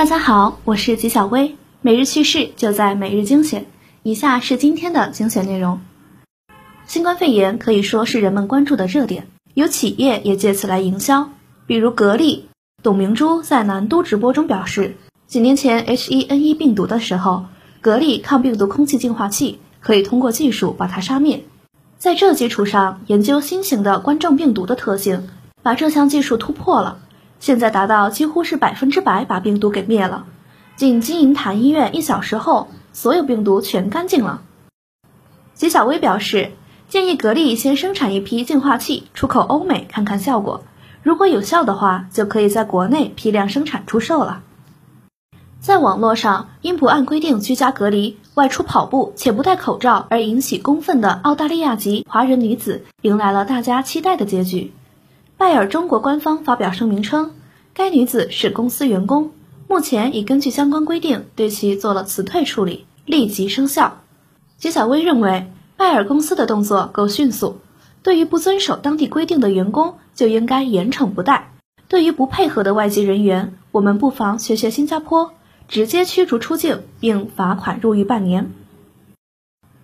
[0.00, 3.66] 大家好，我是吉小薇，每日趣事就在每日精选。
[4.02, 5.82] 以下是今天的精选内容。
[6.86, 11.28] 新冠肺炎可以说是人们关注的热点，有企业也借此来营销，
[11.66, 12.48] 比如格力。
[12.82, 14.96] 董明珠在南都直播中表示，
[15.26, 17.44] 几年前 H1N1 病毒的时候，
[17.82, 21.44] 格力抗病毒空气净化器可以通过技术把它杀灭。
[21.98, 25.28] 在这基础上，研究新型的冠状病毒的特性，
[25.62, 27.00] 把这项技术突破了，
[27.40, 30.26] 现在达到几乎是百分之百把病毒给灭了。
[30.76, 34.42] 进金银潭医院一小时后，所有病毒全干净了。
[35.54, 36.52] 吉小薇表示。
[36.90, 40.64] 建议格力先生产一批净化器，出口欧美看看效果。
[41.04, 44.42] 如果有效的话，就可以在国内批量生产出售了。
[45.60, 54.72] 在网络上，因不按规定居家隔离、外出跑步且不戴口罩而引起公愤的澳大利亚籍华人女子，迎来了大家期待的结局。
[55.40, 57.30] 拜耳中国官方发表声明称，
[57.72, 59.30] 该女子是公司员工，
[59.68, 64.02] 目前已根据相关规定对其做了辞退处理，立即生效。
[64.58, 65.50] 吉小薇认为。
[65.78, 67.56] 拜耳公司的动作够迅速，
[68.02, 71.52] 对于不遵守当地规定的员工就应该严惩不贷；
[71.88, 75.32] 对于不配合的外籍人员，我们不妨学学新加坡，
[75.68, 78.52] 直接驱逐出境并罚款入狱半年。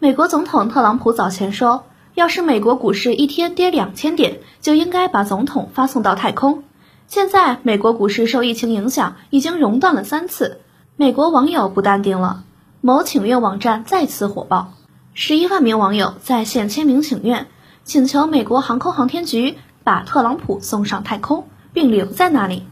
[0.00, 1.84] 美国总统特朗普早前说，
[2.17, 6.64] 要是美国股市一天跌两千点，就应该把总统发送到太空。
[7.06, 10.62] 现在美国股市受疫情影响，已经熔断了三次，
[10.97, 12.44] 美国网友不淡定了，
[12.81, 14.72] 某请愿网站再次火爆。
[15.12, 17.48] 十一万名网友在线签名请愿，
[17.84, 22.62] 请求美国航空航天局把特朗普送上太空，并留在那里。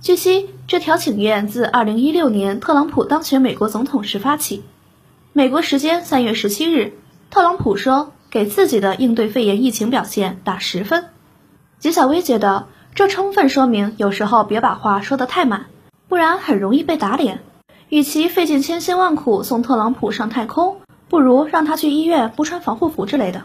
[0.00, 4.64] 据悉，这条请愿自二零一六年特朗普当选美国总统时发起。
[5.32, 6.92] 美国时间三月十七日，
[7.30, 11.04] 特朗普说给自己的应对肺炎疫情表现打十分。
[11.78, 15.66] 吉小薇觉得，这充分说明有时候别把话说得太满，
[16.08, 17.44] 不然很容易被打脸。
[17.90, 20.78] 与其费尽千辛万苦送特朗普上太空，
[21.08, 23.44] 不如让他去医院不穿防护服之类的。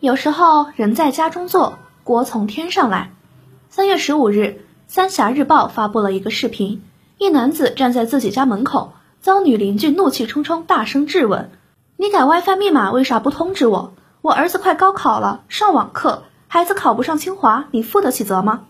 [0.00, 3.12] 有时候人在家中坐，锅从天上来。
[3.68, 4.40] 三月十五日，
[4.88, 6.82] 《三峡日报》发布了一个视频，
[7.18, 11.52] 一男子站在自己家门口，遭女邻居怒气冲冲大声质问
[12.04, 13.94] ：“你改 WiFi 密码为啥不通知我？
[14.20, 18.64] 我儿子快高考了，上网课，孩子考不上清华，你负得起责吗？”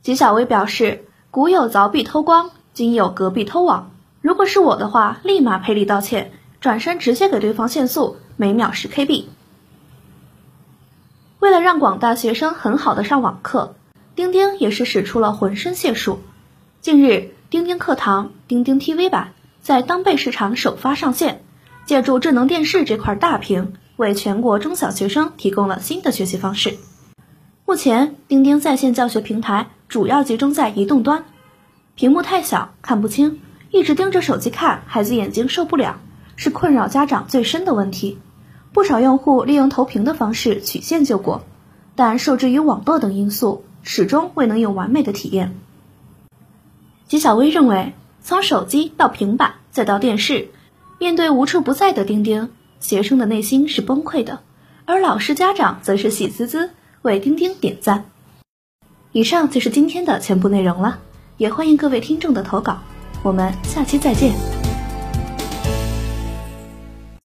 [0.00, 3.90] 吉小薇表示：“古有凿壁偷光，今有隔壁偷网。
[4.22, 6.32] 如果是我的话，立马赔礼道歉。”
[6.62, 9.26] 转身直接给对方限速，每秒十 KB。
[11.40, 13.74] 为了让广大学生很好的上网课，
[14.16, 16.20] 钉钉也是使出了浑身解数。
[16.80, 21.44] 近日，钉钉课堂钉钉 TV 版在当贝市场首发上线，
[21.88, 26.76] 借助智能电视这块大屏，为全国中小学生提供了新的学习方式。
[27.64, 31.24] 目前，钉钉在线教学平台主要集中在移动端，
[31.94, 33.40] 屏幕太小看不清，
[33.70, 35.98] 一直盯着手机看，孩子眼睛受不了。
[36.36, 38.18] 是困扰家长最深的问题，
[38.74, 41.42] 不少用户利用投屏的方式曲线救国，
[41.96, 45.56] 但受制于网络等因素，始终未能有完美的体验。
[47.06, 50.50] 吉小薇认为，从手机到平板再到电视，
[50.98, 52.50] 面对无处不在的钉钉，
[52.80, 54.40] 学生的内心是崩溃的，
[54.84, 56.70] 而老师家长则是喜滋滋
[57.02, 58.10] 为钉钉点赞。
[59.12, 60.98] 以上就是今天的全部内容了，
[61.36, 62.78] 也欢迎各位听众的投稿，
[63.22, 64.57] 我们下期再见。